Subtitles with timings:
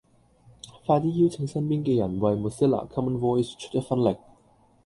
[0.83, 4.17] 快啲邀請身邊嘅人為 Mozilla common voice 出一分力